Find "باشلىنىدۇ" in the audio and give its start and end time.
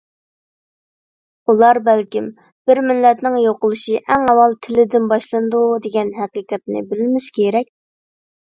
5.15-5.63